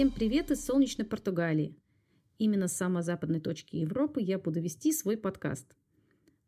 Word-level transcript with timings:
Всем 0.00 0.12
привет 0.12 0.50
из 0.50 0.64
солнечной 0.64 1.06
Португалии. 1.06 1.76
Именно 2.38 2.68
с 2.68 2.72
самой 2.74 3.02
западной 3.02 3.38
точки 3.38 3.76
Европы 3.76 4.22
я 4.22 4.38
буду 4.38 4.58
вести 4.58 4.92
свой 4.92 5.18
подкаст. 5.18 5.76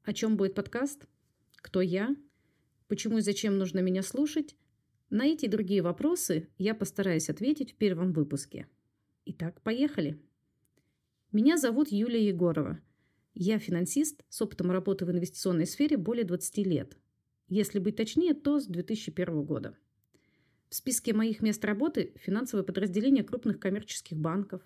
О 0.05 0.15
чем 0.15 0.39
будет 0.39 0.55
подкаст? 0.55 1.07
Кто 1.57 1.83
я? 1.83 2.17
Почему 2.89 3.19
и 3.19 3.21
зачем 3.21 3.59
нужно 3.59 3.81
меня 3.81 4.03
слушать? 4.03 4.57
На 5.11 5.27
эти 5.27 5.45
и 5.45 5.49
другие 5.49 5.83
вопросы 5.83 6.49
я 6.57 6.75
постараюсь 6.75 7.29
ответить 7.29 7.73
в 7.73 7.77
первом 7.77 8.15
выпуске. 8.15 8.69
Итак, 9.27 9.61
поехали. 9.61 10.19
Меня 11.31 11.59
зовут 11.59 11.93
Юлия 11.93 12.27
Егорова. 12.27 12.81
Я 13.35 13.59
финансист 13.59 14.25
с 14.31 14.41
опытом 14.41 14.71
работы 14.71 15.05
в 15.05 15.11
инвестиционной 15.11 15.67
сфере 15.67 15.99
более 15.99 16.25
20 16.25 16.57
лет. 16.67 16.97
Если 17.49 17.81
быть 17.81 17.97
точнее, 17.97 18.33
то 18.33 18.61
с 18.61 18.67
2001 18.67 19.45
года. 19.45 19.77
В 20.73 20.75
списке 20.75 21.13
моих 21.13 21.43
мест 21.43 21.63
работы 21.67 22.15
финансовые 22.17 22.65
подразделения 22.65 23.23
крупных 23.23 23.61
коммерческих 23.61 24.17
банков, 24.17 24.63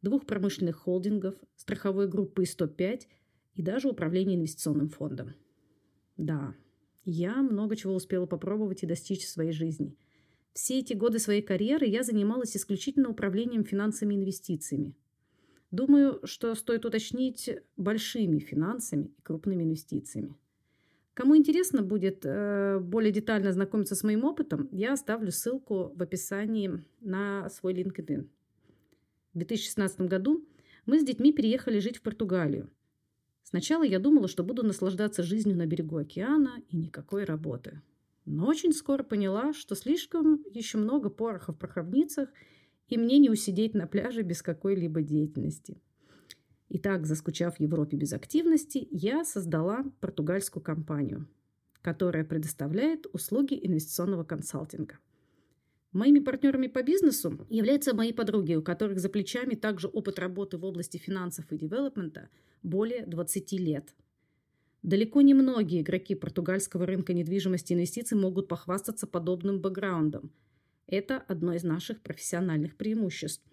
двух 0.00 0.24
промышленных 0.24 0.76
холдингов, 0.76 1.34
страховой 1.54 2.08
группы 2.08 2.44
ИСТО-5 2.44 3.02
и 3.56 3.60
даже 3.60 3.88
управление 3.88 4.38
инвестиционным 4.38 4.88
фондом. 4.88 5.34
Да, 6.16 6.54
я 7.04 7.42
много 7.42 7.76
чего 7.76 7.94
успела 7.94 8.24
попробовать 8.24 8.84
и 8.84 8.86
достичь 8.86 9.26
в 9.26 9.28
своей 9.28 9.52
жизни. 9.52 9.98
Все 10.54 10.78
эти 10.78 10.94
годы 10.94 11.18
своей 11.18 11.42
карьеры 11.42 11.84
я 11.84 12.04
занималась 12.04 12.56
исключительно 12.56 13.10
управлением 13.10 13.66
финансами 13.66 14.14
и 14.14 14.16
инвестициями. 14.16 14.96
Думаю, 15.70 16.20
что 16.24 16.54
стоит 16.54 16.86
уточнить 16.86 17.50
большими 17.76 18.38
финансами 18.38 19.12
и 19.18 19.20
крупными 19.20 19.64
инвестициями. 19.64 20.38
Кому 21.20 21.36
интересно 21.36 21.82
будет 21.82 22.22
э, 22.24 22.78
более 22.80 23.12
детально 23.12 23.52
знакомиться 23.52 23.94
с 23.94 24.02
моим 24.02 24.24
опытом, 24.24 24.70
я 24.72 24.94
оставлю 24.94 25.30
ссылку 25.30 25.92
в 25.94 26.02
описании 26.02 26.82
на 27.02 27.50
свой 27.50 27.74
LinkedIn. 27.74 28.26
В 29.34 29.36
2016 29.36 30.00
году 30.00 30.48
мы 30.86 30.98
с 30.98 31.04
детьми 31.04 31.34
переехали 31.34 31.78
жить 31.78 31.98
в 31.98 32.00
Португалию. 32.00 32.70
Сначала 33.42 33.82
я 33.82 33.98
думала, 33.98 34.28
что 34.28 34.42
буду 34.44 34.62
наслаждаться 34.62 35.22
жизнью 35.22 35.58
на 35.58 35.66
берегу 35.66 35.98
океана 35.98 36.62
и 36.70 36.78
никакой 36.78 37.24
работы. 37.24 37.82
Но 38.24 38.46
очень 38.46 38.72
скоро 38.72 39.02
поняла, 39.02 39.52
что 39.52 39.74
слишком 39.74 40.42
еще 40.50 40.78
много 40.78 41.10
пороха 41.10 41.52
в 41.52 41.58
пороховницах, 41.58 42.30
и 42.88 42.96
мне 42.96 43.18
не 43.18 43.28
усидеть 43.28 43.74
на 43.74 43.86
пляже 43.86 44.22
без 44.22 44.40
какой-либо 44.40 45.02
деятельности– 45.02 45.82
Итак, 46.72 47.04
заскучав 47.04 47.56
в 47.56 47.60
Европе 47.60 47.96
без 47.96 48.12
активности, 48.12 48.86
я 48.92 49.24
создала 49.24 49.84
португальскую 49.98 50.62
компанию, 50.62 51.26
которая 51.82 52.24
предоставляет 52.24 53.06
услуги 53.12 53.58
инвестиционного 53.60 54.22
консалтинга. 54.22 54.98
Моими 55.90 56.20
партнерами 56.20 56.68
по 56.68 56.84
бизнесу 56.84 57.44
являются 57.50 57.92
мои 57.92 58.12
подруги, 58.12 58.54
у 58.54 58.62
которых 58.62 59.00
за 59.00 59.08
плечами 59.08 59.56
также 59.56 59.88
опыт 59.88 60.20
работы 60.20 60.58
в 60.58 60.64
области 60.64 60.96
финансов 60.96 61.50
и 61.50 61.58
девелопмента 61.58 62.28
более 62.62 63.04
20 63.04 63.52
лет. 63.54 63.92
Далеко 64.84 65.22
не 65.22 65.34
многие 65.34 65.80
игроки 65.80 66.14
португальского 66.14 66.86
рынка 66.86 67.12
недвижимости 67.12 67.72
и 67.72 67.74
инвестиций 67.74 68.16
могут 68.16 68.46
похвастаться 68.46 69.08
подобным 69.08 69.60
бэкграундом. 69.60 70.30
Это 70.86 71.18
одно 71.18 71.52
из 71.52 71.64
наших 71.64 72.00
профессиональных 72.00 72.76
преимуществ. 72.76 73.44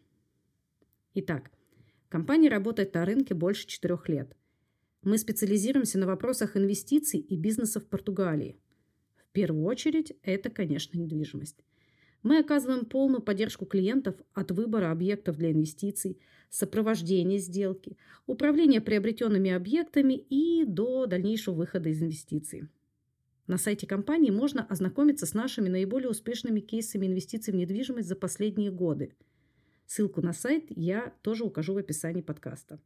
Итак, 1.16 1.50
Компания 2.10 2.48
работает 2.48 2.94
на 2.94 3.04
рынке 3.04 3.34
больше 3.34 3.68
четырех 3.68 4.08
лет. 4.08 4.36
Мы 5.04 5.18
специализируемся 5.18 6.00
на 6.00 6.08
вопросах 6.08 6.56
инвестиций 6.56 7.20
и 7.20 7.36
бизнеса 7.36 7.80
в 7.80 7.88
Португалии. 7.88 8.58
В 9.18 9.32
первую 9.34 9.66
очередь, 9.66 10.14
это, 10.24 10.50
конечно, 10.50 10.98
недвижимость. 10.98 11.58
Мы 12.24 12.40
оказываем 12.40 12.86
полную 12.86 13.22
поддержку 13.22 13.66
клиентов 13.66 14.16
от 14.34 14.52
выбора 14.52 14.92
объектов 14.92 15.38
для 15.38 15.52
инвестиций, 15.52 16.18
сопровождения 16.50 17.38
сделки, 17.40 17.98
управления 18.26 18.82
приобретенными 18.82 19.52
объектами 19.52 20.14
и 20.14 20.64
до 20.66 21.06
дальнейшего 21.08 21.56
выхода 21.56 21.90
из 21.90 22.02
инвестиций. 22.02 22.70
На 23.48 23.58
сайте 23.58 23.86
компании 23.86 24.32
можно 24.32 24.66
ознакомиться 24.66 25.26
с 25.26 25.34
нашими 25.34 25.70
наиболее 25.70 26.10
успешными 26.10 26.62
кейсами 26.62 27.06
инвестиций 27.06 27.54
в 27.54 27.58
недвижимость 27.58 28.08
за 28.08 28.16
последние 28.16 28.72
годы– 28.72 29.14
Ссылку 29.88 30.22
на 30.22 30.34
сайт 30.34 30.66
я 30.70 31.14
тоже 31.22 31.46
укажу 31.46 31.74
в 31.74 31.78
описании 31.78 32.22
подкаста. 32.22 32.78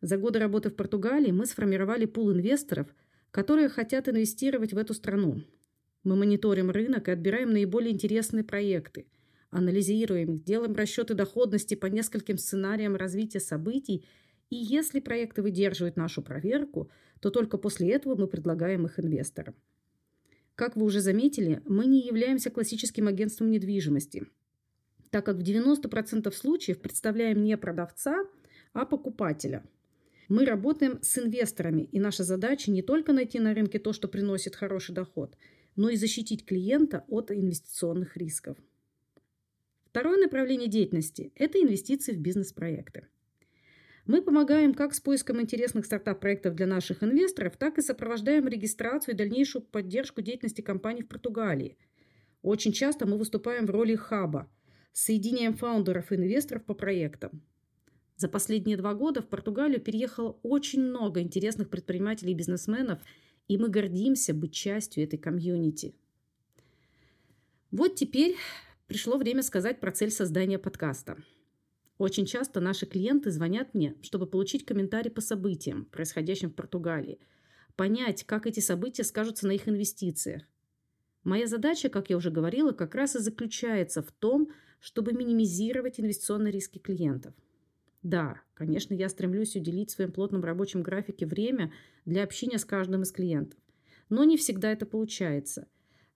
За 0.00 0.16
годы 0.16 0.38
работы 0.38 0.70
в 0.70 0.74
Португалии 0.74 1.30
мы 1.30 1.44
сформировали 1.44 2.06
пул 2.06 2.32
инвесторов, 2.32 2.86
которые 3.30 3.68
хотят 3.68 4.08
инвестировать 4.08 4.72
в 4.72 4.78
эту 4.78 4.94
страну. 4.94 5.42
Мы 6.02 6.16
мониторим 6.16 6.70
рынок 6.70 7.08
и 7.08 7.10
отбираем 7.10 7.52
наиболее 7.52 7.92
интересные 7.92 8.44
проекты, 8.44 9.08
анализируем 9.50 10.38
делаем 10.38 10.74
расчеты 10.74 11.12
доходности 11.12 11.74
по 11.74 11.84
нескольким 11.84 12.38
сценариям 12.38 12.96
развития 12.96 13.40
событий, 13.40 14.06
и 14.48 14.56
если 14.56 15.00
проекты 15.00 15.42
выдерживают 15.42 15.96
нашу 15.96 16.22
проверку, 16.22 16.90
то 17.20 17.28
только 17.28 17.58
после 17.58 17.90
этого 17.90 18.16
мы 18.16 18.26
предлагаем 18.26 18.86
их 18.86 18.98
инвесторам. 18.98 19.54
Как 20.54 20.76
вы 20.76 20.86
уже 20.86 21.00
заметили, 21.00 21.60
мы 21.66 21.84
не 21.84 22.00
являемся 22.00 22.48
классическим 22.48 23.06
агентством 23.06 23.50
недвижимости– 23.50 24.26
так 25.10 25.26
как 25.26 25.36
в 25.36 25.42
90% 25.42 26.32
случаев 26.32 26.80
представляем 26.80 27.42
не 27.42 27.56
продавца, 27.56 28.24
а 28.72 28.86
покупателя. 28.86 29.64
Мы 30.28 30.44
работаем 30.44 31.00
с 31.02 31.18
инвесторами, 31.18 31.82
и 31.82 31.98
наша 31.98 32.22
задача 32.22 32.70
не 32.70 32.82
только 32.82 33.12
найти 33.12 33.40
на 33.40 33.52
рынке 33.52 33.80
то, 33.80 33.92
что 33.92 34.06
приносит 34.06 34.54
хороший 34.54 34.94
доход, 34.94 35.36
но 35.74 35.88
и 35.88 35.96
защитить 35.96 36.46
клиента 36.46 37.04
от 37.08 37.32
инвестиционных 37.32 38.16
рисков. 38.16 38.56
Второе 39.86 40.18
направление 40.18 40.68
деятельности– 40.68 41.32
это 41.34 41.60
инвестиции 41.60 42.12
в 42.12 42.20
бизнес-проекты. 42.20 43.08
Мы 44.06 44.22
помогаем 44.22 44.72
как 44.72 44.94
с 44.94 45.00
поиском 45.00 45.40
интересных 45.40 45.84
стартап-проектов 45.84 46.54
для 46.54 46.66
наших 46.66 47.02
инвесторов, 47.02 47.56
так 47.56 47.78
и 47.78 47.82
сопровождаем 47.82 48.46
регистрацию 48.46 49.14
и 49.14 49.18
дальнейшую 49.18 49.62
поддержку 49.62 50.22
деятельности 50.22 50.60
компаний 50.60 51.02
в 51.02 51.08
Португалии. 51.08 51.76
Очень 52.42 52.72
часто 52.72 53.04
мы 53.04 53.18
выступаем 53.18 53.66
в 53.66 53.70
роли 53.70 53.96
хаба– 53.96 54.48
соединением 54.92 55.54
фаундеров 55.54 56.12
и 56.12 56.16
инвесторов 56.16 56.64
по 56.64 56.74
проектам. 56.74 57.42
За 58.16 58.28
последние 58.28 58.76
два 58.76 58.94
года 58.94 59.22
в 59.22 59.28
Португалию 59.28 59.80
переехало 59.80 60.38
очень 60.42 60.82
много 60.82 61.20
интересных 61.20 61.70
предпринимателей 61.70 62.32
и 62.32 62.36
бизнесменов, 62.36 63.00
и 63.48 63.56
мы 63.56 63.68
гордимся 63.68 64.34
быть 64.34 64.52
частью 64.52 65.04
этой 65.04 65.18
комьюнити. 65.18 65.94
Вот 67.70 67.94
теперь 67.94 68.36
пришло 68.88 69.16
время 69.16 69.42
сказать 69.42 69.80
про 69.80 69.92
цель 69.92 70.10
создания 70.10 70.58
подкаста. 70.58 71.16
Очень 71.96 72.26
часто 72.26 72.60
наши 72.60 72.86
клиенты 72.86 73.30
звонят 73.30 73.74
мне, 73.74 73.94
чтобы 74.02 74.26
получить 74.26 74.64
комментарий 74.64 75.10
по 75.10 75.20
событиям, 75.20 75.84
происходящим 75.84 76.50
в 76.50 76.54
Португалии, 76.54 77.20
понять, 77.76 78.24
как 78.24 78.46
эти 78.46 78.60
события 78.60 79.04
скажутся 79.04 79.46
на 79.46 79.52
их 79.52 79.68
инвестициях. 79.68 80.42
Моя 81.24 81.46
задача, 81.46 81.88
как 81.88 82.10
я 82.10 82.16
уже 82.16 82.30
говорила, 82.30 82.72
как 82.72 82.94
раз 82.94 83.16
и 83.16 83.18
заключается 83.18 84.02
в 84.02 84.10
том, 84.12 84.50
чтобы 84.80 85.12
минимизировать 85.12 86.00
инвестиционные 86.00 86.52
риски 86.52 86.78
клиентов. 86.78 87.34
Да, 88.02 88.40
конечно, 88.54 88.94
я 88.94 89.10
стремлюсь 89.10 89.54
уделить 89.54 89.90
в 89.90 89.92
своем 89.92 90.10
плотном 90.10 90.42
рабочем 90.42 90.82
графике 90.82 91.26
время 91.26 91.72
для 92.06 92.24
общения 92.24 92.58
с 92.58 92.64
каждым 92.64 93.02
из 93.02 93.12
клиентов. 93.12 93.60
Но 94.08 94.24
не 94.24 94.38
всегда 94.38 94.72
это 94.72 94.86
получается. 94.86 95.68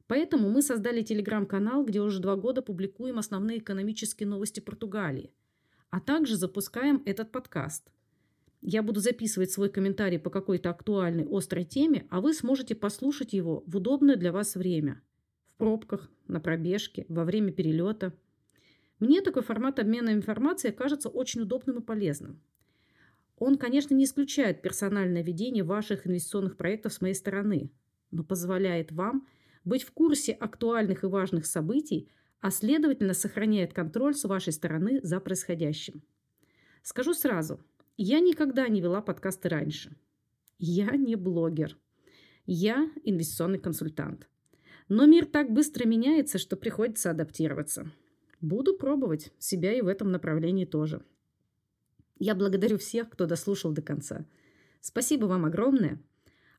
Поэтому 0.06 0.48
мы 0.48 0.62
создали 0.62 1.02
телеграм-канал, 1.02 1.84
где 1.84 2.00
уже 2.00 2.20
два 2.20 2.36
года 2.36 2.62
публикуем 2.62 3.18
основные 3.18 3.58
экономические 3.58 4.26
новости 4.26 4.60
Португалии. 4.60 5.32
А 5.90 6.00
также 6.00 6.36
запускаем 6.36 7.02
этот 7.04 7.30
подкаст. 7.30 7.90
Я 8.62 8.82
буду 8.82 9.00
записывать 9.00 9.50
свой 9.50 9.68
комментарий 9.68 10.18
по 10.18 10.30
какой-то 10.30 10.70
актуальной, 10.70 11.26
острой 11.30 11.64
теме, 11.64 12.06
а 12.10 12.22
вы 12.22 12.32
сможете 12.32 12.74
послушать 12.74 13.34
его 13.34 13.62
в 13.66 13.76
удобное 13.76 14.16
для 14.16 14.32
вас 14.32 14.56
время. 14.56 15.02
В 15.48 15.58
пробках, 15.58 16.10
на 16.26 16.40
пробежке, 16.40 17.04
во 17.10 17.24
время 17.24 17.52
перелета– 17.52 18.14
мне 19.00 19.20
такой 19.20 19.42
формат 19.42 19.78
обмена 19.78 20.10
информацией 20.12 20.72
кажется 20.72 21.08
очень 21.08 21.42
удобным 21.42 21.78
и 21.78 21.82
полезным. 21.82 22.40
Он, 23.36 23.56
конечно, 23.56 23.94
не 23.94 24.04
исключает 24.04 24.62
персональное 24.62 25.22
ведение 25.22 25.64
ваших 25.64 26.06
инвестиционных 26.06 26.56
проектов 26.56 26.92
с 26.92 27.00
моей 27.00 27.14
стороны, 27.14 27.70
но 28.10 28.22
позволяет 28.22 28.92
вам 28.92 29.26
быть 29.64 29.82
в 29.82 29.92
курсе 29.92 30.32
актуальных 30.32 31.02
и 31.02 31.08
важных 31.08 31.46
событий, 31.46 32.08
а 32.40 32.50
следовательно 32.50 33.14
сохраняет 33.14 33.72
контроль 33.72 34.14
с 34.14 34.24
вашей 34.24 34.52
стороны 34.52 35.00
за 35.02 35.18
происходящим. 35.18 36.02
Скажу 36.82 37.14
сразу, 37.14 37.60
я 37.96 38.20
никогда 38.20 38.68
не 38.68 38.80
вела 38.80 39.00
подкасты 39.00 39.48
раньше. 39.48 39.96
Я 40.58 40.90
не 40.96 41.16
блогер. 41.16 41.76
Я 42.46 42.90
инвестиционный 43.02 43.58
консультант. 43.58 44.28
Но 44.88 45.06
мир 45.06 45.24
так 45.24 45.50
быстро 45.50 45.86
меняется, 45.86 46.38
что 46.38 46.56
приходится 46.56 47.10
адаптироваться. 47.10 47.90
Буду 48.44 48.74
пробовать 48.74 49.32
себя 49.38 49.72
и 49.72 49.80
в 49.80 49.88
этом 49.88 50.12
направлении 50.12 50.66
тоже. 50.66 51.02
Я 52.18 52.34
благодарю 52.34 52.76
всех, 52.76 53.08
кто 53.08 53.24
дослушал 53.24 53.72
до 53.72 53.80
конца. 53.80 54.26
Спасибо 54.82 55.24
вам 55.24 55.46
огромное. 55.46 55.98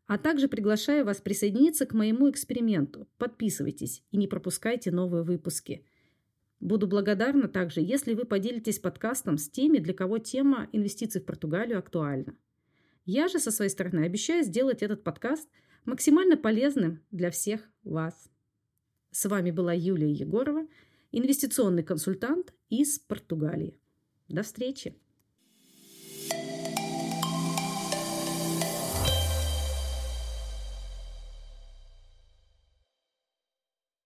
А 0.08 0.18
также 0.18 0.48
приглашаю 0.48 1.06
вас 1.06 1.22
присоединиться 1.22 1.86
к 1.86 1.94
моему 1.94 2.28
эксперименту. 2.32 3.08
Подписывайтесь 3.20 4.04
и 4.10 4.18
не 4.18 4.28
пропускайте 4.28 4.90
новые 4.90 5.22
выпуски. 5.22 5.86
Буду 6.60 6.88
благодарна 6.88 7.48
также, 7.48 7.82
если 7.82 8.16
вы 8.16 8.26
поделитесь 8.26 8.80
подкастом 8.80 9.38
с 9.38 9.48
теми, 9.48 9.78
для 9.78 9.94
кого 9.94 10.18
тема 10.18 10.68
инвестиций 10.72 11.22
в 11.22 11.26
Португалию 11.26 11.78
актуальна. 11.78 12.36
Я 13.06 13.28
же 13.28 13.38
со 13.38 13.52
своей 13.52 13.70
стороны 13.70 14.06
обещаю 14.06 14.44
сделать 14.44 14.81
этот 14.81 15.04
подкаст 15.04 15.48
максимально 15.86 16.36
полезным 16.36 17.04
для 17.12 17.30
всех 17.30 17.62
вас. 17.84 18.31
С 19.12 19.30
вами 19.30 19.52
была 19.52 19.74
Юлия 19.74 20.12
Егорова, 20.12 20.66
инвестиционный 21.18 21.84
консультант 21.84 22.54
из 22.70 23.00
Португалии. 23.00 23.80
До 24.28 24.44
встречи! 24.44 25.00